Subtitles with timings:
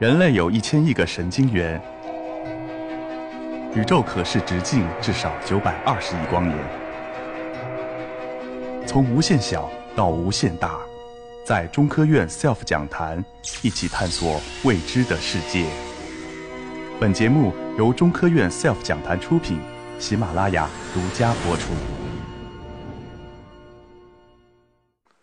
[0.00, 1.78] 人类有一千亿个神经元，
[3.74, 6.58] 宇宙可视直径至少九百二十亿光年。
[8.86, 10.80] 从无限小到无限大，
[11.44, 13.22] 在中科院 SELF 讲坛
[13.60, 15.66] 一起探索未知的世界。
[16.98, 19.60] 本节目由中科院 SELF 讲坛出品，
[19.98, 21.74] 喜马拉雅独家播出。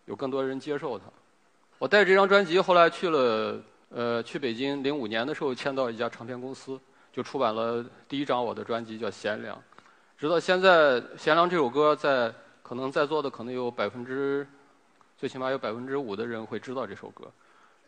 [0.05, 1.05] 有更多人接受它。
[1.79, 3.59] 我带着这张专辑后来去了。
[3.89, 6.79] 呃，去北京零五年的时候签到一家唱片公司，
[7.11, 9.55] 就出版了第一张我的专辑叫《贤良》。
[10.17, 14.45] 直到现在，《贤良》这首歌在可能在座的可能有百分之，
[15.17, 17.31] 最起码有百分之五的人会知道这首歌。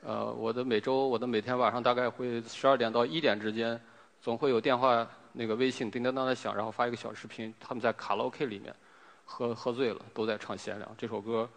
[0.01, 3.79] 呃，我的每周，我的每天晚上大概会十二点到一点之间，
[4.21, 8.73] 总会有电话那个微信叮叮当的响，然后发一个小视频，他们在卡拉 OK 里面
[9.25, 11.49] 喝喝醉了，都在唱《贤良》这首歌。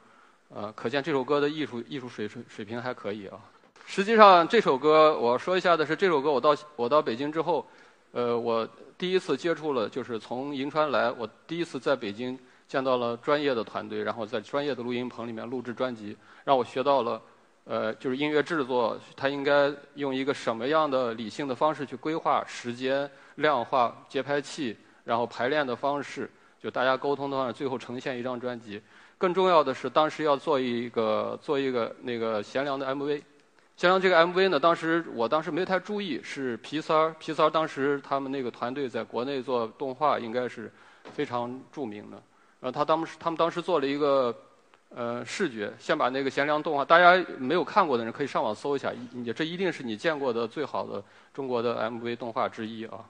[0.49, 3.39] 呃，可见这首歌的艺术艺术水水水平还可以啊。
[3.87, 7.67] 实际上，这首歌我说一下的是，这首歌我到我到北京之后，
[8.13, 17.21] 呃，我第一次接触了，就是从银川来，我第一次在北京见到了专业的团队，然后在专业的录音棚里面录制专辑，让我学到了，
[17.65, 26.31] 呃，就是音乐制作，它应该用一个什么样的理性的方式去规划时间、量化节拍器，然后排练的方式，
[26.63, 28.81] 就大家沟通的话，最后呈现一张专辑。
[29.19, 33.21] 更重要的是，当时要做一个做一个那个贤良的 MV。
[33.77, 40.71] 像这个 MV 呢，当时我当时没太注意，是皮三儿，皮三儿当时他们那个团队在国内做动画应该是
[41.13, 42.23] 非常著名的。
[42.61, 44.33] 然后他当时他们当时做了一个
[44.91, 51.03] 呃视觉，先把那个贤良动画，大家没有看过的人可以上网搜一下，你这一定是你见过的最好的
[51.35, 53.05] 中国的 MV 动画之一啊。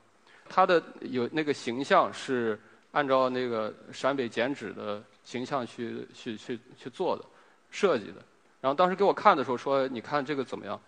[0.49, 2.59] 他的有那个形象是
[2.93, 7.25] 按照那个陕北剪纸的形象去去去去做的
[7.71, 8.23] 设计的。
[8.63, 10.81] 然后当时给我看的时候说：“你看这个怎么样？”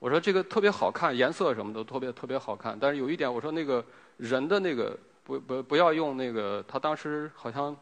[0.00, 2.76] 我说：“这个特别好看，颜色什么的特别特别好看。
[2.80, 3.84] 但是有一点，我说那个
[4.16, 6.64] 人的那个不不不要用那个。
[6.66, 7.76] 他当时好像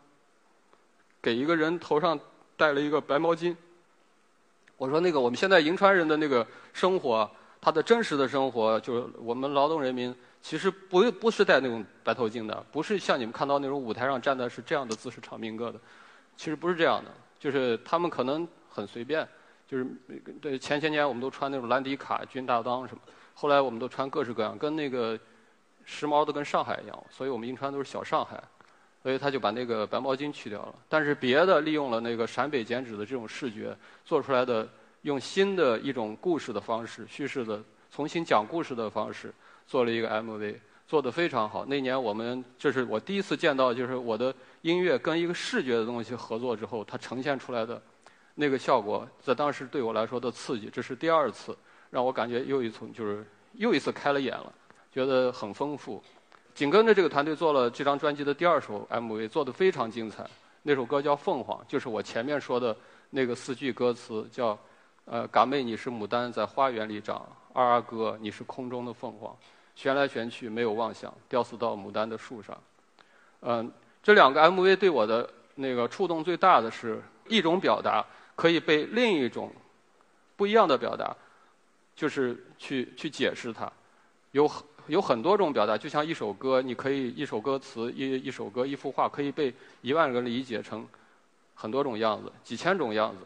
[1.22, 2.18] 给一个人头上
[2.56, 3.54] 戴了一个白毛巾。
[4.76, 7.30] 我说那个我们现在银川人的那个生活，
[7.60, 15.78] 他的真实的生活，就是我们劳动人民其实不不是戴那种白头巾的，不是像你们看到那种舞台上站的是这样的姿势唱民歌的，
[16.36, 19.28] 其实不是这样的，就是他们可能。”很随便，
[19.68, 19.86] 就是
[20.40, 23.00] 对前些年我们都穿那种兰迪卡、军大裆什么，
[23.34, 25.18] 后来我们都穿各式各样，跟那个
[25.84, 28.42] 时髦的跟上海一样，所以我们银川都是小上海，
[29.02, 30.74] 所以他就把那个白毛巾去掉了。
[30.88, 34.66] 但是别的利用了那个陕北剪纸的这种视觉做出来的，
[35.02, 39.32] 用新的一种故事的方式叙事的，重新讲故事的方式
[39.66, 40.56] 做了一个 MV，
[40.86, 41.64] 做得非常好。
[41.66, 47.80] 那年我们这是我第一次见到，就是我的音乐跟一个视觉的东西合作之后，它呈现出来的。
[48.34, 51.56] 那个效果在当时对我来说的刺激，这是第二次
[51.90, 54.52] 让我感觉又一次就是又一次开了眼了，
[54.90, 56.02] 觉得很丰富。
[56.54, 60.28] 紧跟着这个团队做了这张专辑的第二首 MV，做的非常精彩。
[60.62, 62.76] 那首歌叫《凤凰》，就是我前面说的
[63.10, 64.58] 那个四句歌词，叫
[65.06, 69.36] 呃“嘎妹你是牡丹在花园里长，二阿哥你是空中的凤凰，
[69.74, 72.56] 旋来旋去没有妄想，吊死到牡丹的树上。”
[73.40, 73.72] 嗯，
[74.02, 78.04] 这两个 MV 对我的那个触动最大的是一种表达。
[78.42, 79.52] 可以被另一种
[80.34, 81.14] 不一样的表达，
[81.94, 83.70] 就是去去解释它。
[84.32, 84.50] 有
[84.88, 90.84] 有很多种表达，就像一首歌，你可以一首歌词、一一首歌、一幅画，可以被一万个人理解成
[91.54, 93.24] 很多种样子、几千种样子，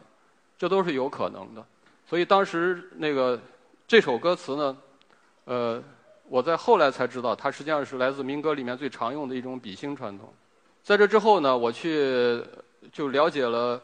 [0.55, 1.65] 这都是有可能的。
[2.05, 3.41] 所以当时那个
[3.87, 4.77] 这首歌词呢，
[5.45, 5.83] 呃，
[6.29, 10.31] 我在后来才知道，它实际上是来自民歌里面最常用的一种比兴传统。
[10.83, 12.39] 在这之后呢，我去
[12.93, 13.81] 就了解了。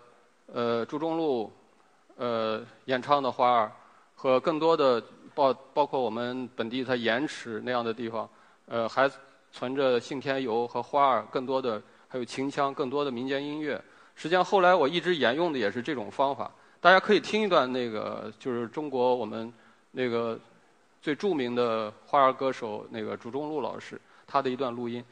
[0.51, 1.51] 呃，朱中路，
[2.17, 3.71] 呃，演唱的花儿
[4.15, 8.29] 和更多的包包括我们本地它盐池那样的地方，
[8.67, 9.09] 呃，还
[9.51, 13.81] 存着信天游和花儿，更多的还有秦腔，更多的民间音乐。
[14.15, 16.51] 实际上后来我一直沿用的也是这种方法。
[16.79, 19.51] 大家可以听一段那个，就是中国我们
[19.91, 20.37] 那个
[21.01, 25.03] 最著名的花儿歌手那个朱中路老师他的一段录音。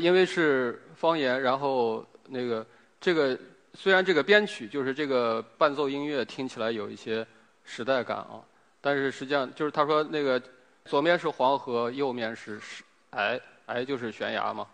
[0.00, 2.66] 因为是方言，然后那个
[3.00, 3.38] 这个
[3.74, 7.26] 虽然这个编曲就是这个伴奏音乐听起来有一些
[7.64, 8.42] 时代感啊，
[8.80, 10.42] 但是实际上就是他说那个
[10.84, 12.82] 左面是黄河，右面是是
[13.12, 14.66] 崖，崖就是悬崖嘛，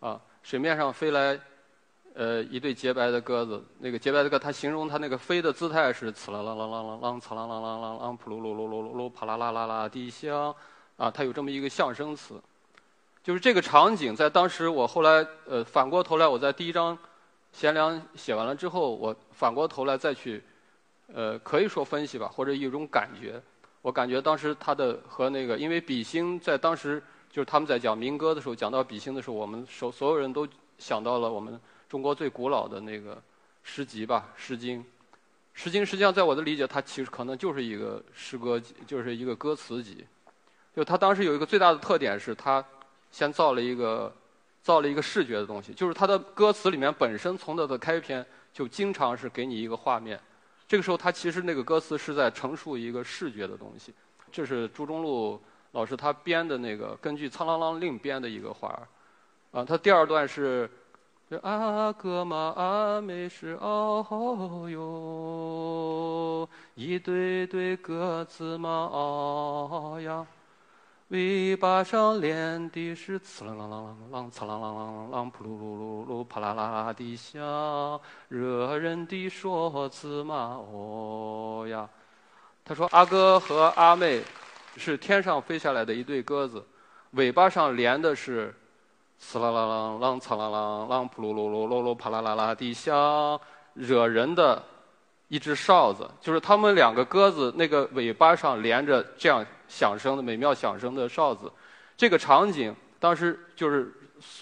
[0.00, 1.38] 啊，水面上飞来
[2.14, 10.54] 呃一对洁白的鸽子，那个洁白的鸽，它形容它那个飞的姿态是呲啦啦啦啦啦啷呲啦啦啦啦啷扑噜噜噜噜噜噜啪啦啦啦啦地响，
[10.96, 12.34] 啊，它有这么一个象声词。
[13.22, 16.98] 就是这个场景，在当时我后来呃反过头来，我在第一章
[17.52, 20.42] 贤良写完了之后，我反过头来再去
[21.14, 23.40] 呃可以说分析吧，或者一种感觉，
[23.80, 30.48] 我感觉当时他的和那个，因为比兴在当时就是他们在讲民歌的时候，讲到比兴的时候，我们所所有人都
[30.78, 33.22] 想到了我们中国最古老的那个
[33.62, 34.80] 诗集吧，《诗经》。
[35.54, 40.04] 《诗经》实际上在我的理解，它其实可能就是一个诗歌集，就是一个歌词集。
[40.74, 42.64] 就它当时有一个最大的特点是它。
[43.12, 44.12] 先造了一个，
[44.62, 50.18] 造了一个视觉的东西，就是它的歌词里面本身从它的开篇就经常是给你一个画面，
[50.66, 53.94] 这个时候他其实那个歌词是在陈述一个视觉的东西。
[54.32, 55.38] 这是朱中路
[55.72, 58.88] 老师他编的那个根据《苍啷啷令》编的一个画儿，
[59.52, 60.70] 啊，他第二段是
[61.42, 70.26] 阿哥嘛阿妹是哦哟，一对对鸽子嘛哦呀。
[71.12, 81.86] 尾巴上连的是刺啦啦啦啦啷呲啦啦啦啷扑噜噜噜噜啪啦啦啦的响，惹人的说辞嘛哦呀。
[82.64, 84.22] 他说阿哥和阿妹
[84.78, 86.64] 是天上飞下来的一对鸽子，
[87.10, 88.54] 尾巴上连的是
[89.18, 93.38] 刺啦啦啦啷呲啦啦啷扑噜噜噜噜噜啪啦啦啦的响，
[93.74, 94.62] 惹人的
[95.28, 99.44] 一只哨子，就是他们两个鸽子那个尾巴上连着这样。
[99.72, 101.50] 响声的美妙响声的哨子，
[101.96, 103.90] 这个场景当时就是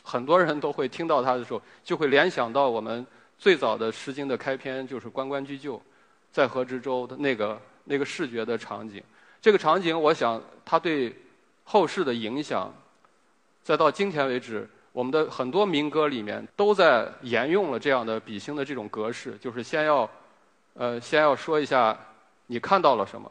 [0.03, 3.07] 很多人都会听到它的时候，就会联想到我们
[3.39, 5.81] 最早的《诗经》的开篇，就是“关关雎鸠，
[6.33, 9.01] 在河之洲”的那个那个视觉的场景。
[9.41, 11.15] 这个场景，我想它对
[11.63, 12.75] 后世的影响，
[13.63, 20.11] 再到今天为止，我们的很多民歌里面都在沿用了这样的比兴的这种格式，就是先要
[20.75, 21.97] 呃先要说一下
[22.49, 23.31] 你看到了什么。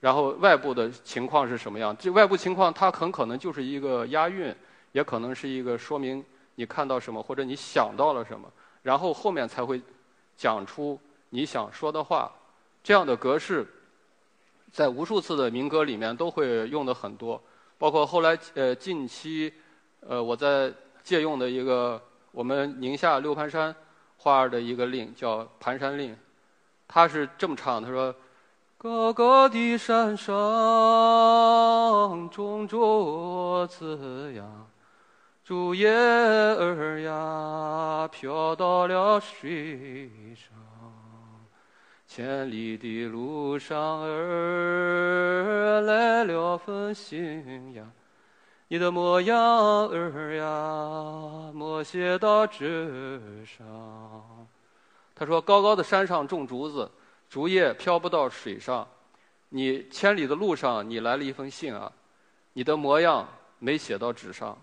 [0.00, 1.94] 然后外部的情况是什么样？
[1.98, 4.54] 这外部情况它很可能就是一个押韵，
[4.92, 6.24] 也可能是一个说明
[6.54, 8.50] 你看到什么或者你想到了什么，
[8.82, 9.78] 然后后面才会
[10.38, 10.98] 讲出
[11.28, 12.32] 你想说的话。
[12.82, 13.66] 这样的格式
[14.72, 17.38] 在无数次的民歌里面都会用的很多，
[17.76, 19.52] 包括后来呃近期
[20.00, 22.00] 呃我在借用的一个
[22.32, 23.76] 我们宁夏六盘山
[24.16, 26.14] 画儿的一个令叫《盘山令》，
[26.88, 28.14] 他是这么唱，他说。
[28.82, 30.30] 高高的山上
[32.30, 34.42] 种着子呀，
[35.44, 40.58] 竹叶儿呀飘到了水上。
[42.06, 47.84] 千里的路上儿来了封信呀，
[48.68, 53.60] 你的模样儿呀没写到纸上。
[55.14, 56.90] 他说：高高的山上种竹子。
[57.30, 58.84] 竹叶飘不到水上，
[59.50, 61.90] 你千里的路上，你来了一封信啊，
[62.54, 63.26] 你的模样
[63.60, 64.58] 没写到纸上，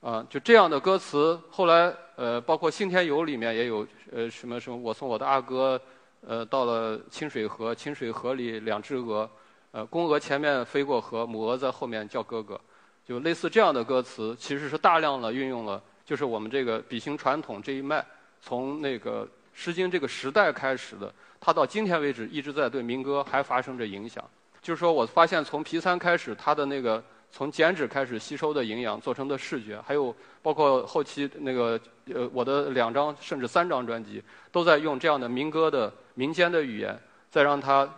[0.00, 5.80] 啊，就这样的歌词，后来呃，包括《信天游》里面也有呃什么什么，我送我的阿哥
[6.26, 9.30] 呃到了清水河，清水河里两只鹅，
[9.70, 12.60] 呃，公鹅前面飞过河，母鹅在后面叫哥哥，
[13.06, 18.04] 就类似这样的歌词，其实是大量的运用了，就是我们这个比兴传统这一脉，
[18.42, 19.24] 从那个。
[19.58, 24.24] 《诗经》这个时代开始的，它到今天为止一直在对民歌还发生着影响。
[24.62, 31.78] 就是说我发现从皮三开始，它的那个从剪纸开始吸收的营养做成的视觉，还有包括后期那个
[32.14, 34.22] 呃我的两张甚至三张专辑，
[34.52, 36.96] 都在用这样的民歌的民间的语言，
[37.28, 37.92] 再让它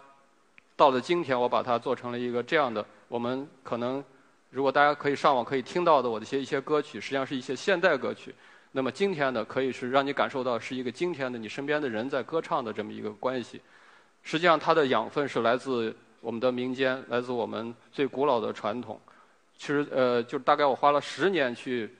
[0.76, 2.82] 到了今天，我把它做成了一个这样的。
[3.06, 4.02] 我们可能
[4.48, 8.34] 如果大家可以上网可以听到的我的一些一些歌曲，实际上是一些现代歌曲。
[8.72, 13.60] 那么今天呢，可以是让你感受到是一个今天的你身边的人在歌唱的这么一个关系。
[14.22, 19.00] 实际上，它的养分是来自我们的民间，来自我们最古老的传统。
[19.56, 21.90] 其实，呃，就大概我花了十年去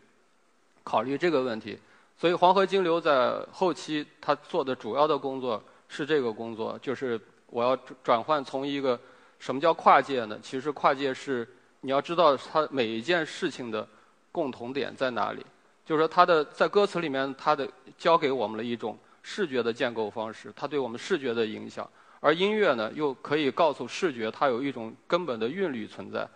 [0.85, 1.79] 考虑这个问题。
[2.17, 9.00] 所以，黄河金流在后期他做的主要的工作是这个工作，就是我要转换从一个
[9.39, 10.39] 什么叫跨界呢？
[10.43, 11.49] 其实跨界是
[11.81, 13.89] 你要知道它每一件事情的
[14.31, 15.45] 共同点在哪里。
[15.90, 17.68] 就是说，他的在歌词里面，他的
[17.99, 21.90] 教给我们了一种视觉的建构方式，它对我们视觉的影响。
[22.20, 26.28] 而音乐呢，又可以告诉视觉它有一种根本的韵律存在。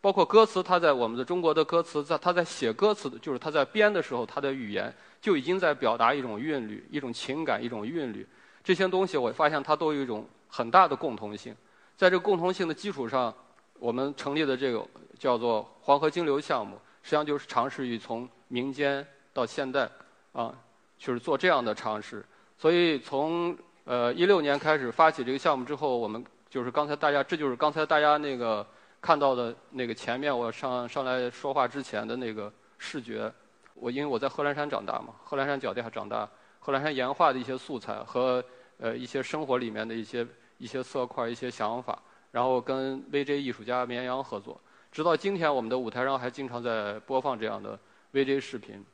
[0.00, 8.24] 包括歌词，它在我们的中国的歌词，在它在写歌词，就是它在编的时候，它的语言就已经在表达一种韵律、一种情感、一种韵律。
[8.62, 11.52] 这些东西，我发现它都有一种很大的共同性。
[11.96, 13.34] 在这个共同性的基础上，
[13.80, 14.86] 我们成立的这个
[15.18, 19.88] 叫做“黄河金流”项目，实际上就是尝试于从民间到现代，
[20.32, 20.54] 啊，
[20.98, 22.22] 就是做这样的尝试。
[22.58, 28.66] 所以从呃一六年开始发起这个项目之后，我们就是刚才大家，这就是刚才大家那个。
[29.02, 33.28] 看到的那个前面我上上来说话之前的那个视觉，
[33.74, 36.28] 我因为我在贺兰山长大嘛，贺兰山脚下长大，
[36.60, 38.40] 贺兰山岩画的一些素材和
[38.78, 40.24] 呃一些生活里面的一些
[40.56, 44.60] 一些色块、一些想法，然后跟 VJ 艺术家绵阳合作，
[44.92, 47.76] 直到今天我们的舞台上还经常在播放这样的
[48.12, 48.84] VJ 视频。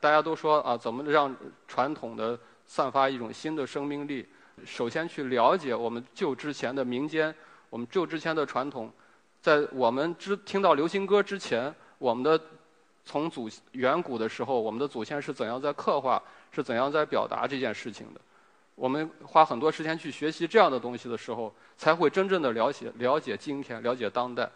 [0.00, 1.34] 大家都说啊，怎么让
[1.66, 4.26] 传统的散发一种新的生命力？
[4.64, 7.34] 首先去了解我们旧之前的民间，
[7.70, 8.92] 我们旧之前的传统。
[9.40, 12.40] 在我们之听到流行歌之前，我们的
[13.04, 18.20] 从祖远古的时候，我们的祖先是怎样在刻画，是怎样在表达这件事情的？
[18.74, 24.48] 我们花很多时间去学习这样的东西的时候，才会真正的了解了解今天，了解当代。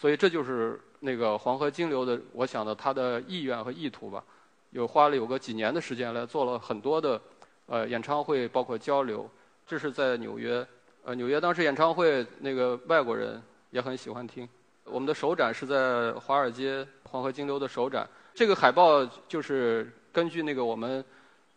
[0.00, 4.24] 所以这就是那个黄河金流的，我想的他的意愿和意图吧。
[4.70, 7.20] 有花了有个几年的时间来做了很多的
[7.66, 9.28] 呃演唱会，包括交流。
[9.66, 10.66] 这是在纽约，
[11.04, 13.42] 呃，纽约当时演唱会那个外国人。
[13.70, 14.48] 也很喜欢听。
[14.84, 18.08] 我们的首展是在华尔街黄河金流的首展。
[18.32, 21.04] 这个海报就是根据那个我们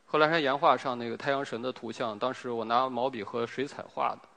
[0.06, 4.28] 贺兰山岩画上那个太阳神的图像，当时我拿毛笔和水彩画的。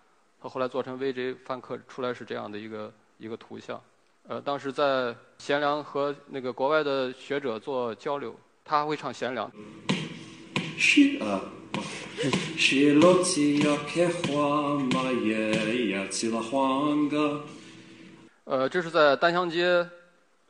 [0.41, 3.83] 他后来做成 VJ 翻刻出来是这样的一个一个图像。
[4.27, 9.51] 呃，当时在贤良和那个国外的学者做交流，他还会唱贤良。
[10.79, 11.41] 是啊。
[18.45, 19.87] 呃，这是在丹香街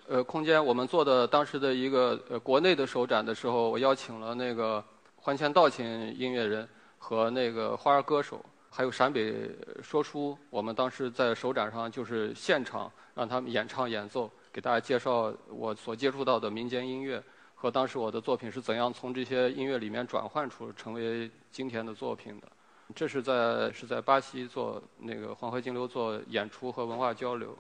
[0.07, 4.85] 呃空间我们做的当时的一个呃国内的首展的时候，我邀请了那个
[5.17, 8.45] 环前道琴音乐人和那个花儿歌手，
[8.77, 9.49] 还有陕北
[9.85, 10.37] 说书。
[10.51, 17.23] 我们当时在首展上就是现场让他们演唱演奏，给大家介绍我所接触到的民间音乐。
[17.55, 22.49] 和当时我的作品是怎样从这些音乐里面转换出成为今天的作品的？
[22.97, 27.57] 这是在是在巴西做那个黄河金流做演出和文化交流。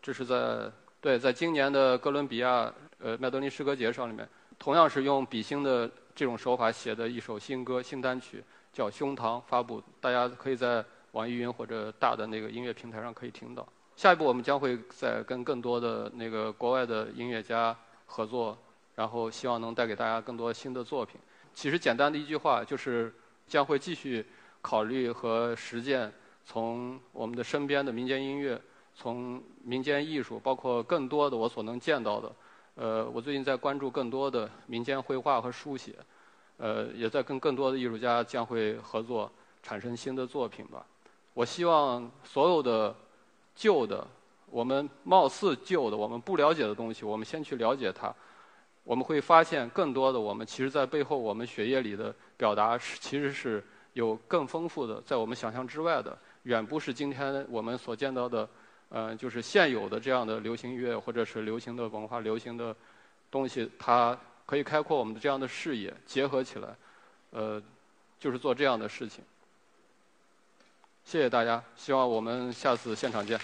[0.00, 0.72] 这是在
[1.02, 4.26] 对，在今年的哥伦比亚呃麦德林诗歌节上里面，
[4.58, 8.42] 同样是用比心的这种手法写的一首新歌新单曲，
[8.76, 13.66] 叫《胸膛》发布，大家可以在网易云或者大的那个音乐平台上可以听到。
[13.96, 18.58] 下一步我们将会再跟更多的那个国外的音乐家合作。
[18.94, 21.20] 然后希望能带给大家更多新的作品。
[21.52, 23.12] 其实简单的一句话就是，
[23.46, 24.24] 将会继续
[24.62, 26.10] 考虑和实践
[26.46, 28.58] 从我们的身边的民间音乐，
[28.94, 32.32] 从民间艺术，包括更多的我所能见到的。
[32.76, 35.94] 呃，我最近在关注更多的民间绘画和书写，
[36.58, 39.30] 呃，也在跟更多的艺术家将会合作，
[39.62, 40.84] 产生新的作品吧。
[41.34, 42.94] 我希望所有的
[43.54, 44.06] 旧的，
[44.50, 48.14] 我们貌似旧的，我们不了解的东西，我们先去了解它。
[48.84, 53.62] 我们会发现更多的我们，其实在背后我们血液里的表达是，其实是
[53.94, 58.48] 有更丰富的，在我们想象之外的，远不是今天我们所见到的，
[58.88, 62.74] 呃，就是现有的这样的流行音乐或者是流行的文化、流行的
[63.28, 66.68] 东西，它可以开阔我们的这样的视野，结合起来，
[67.30, 67.60] 呃，
[68.18, 69.22] 就是做这样的事情。
[71.04, 73.38] 谢谢大家，希望我们下次现场见。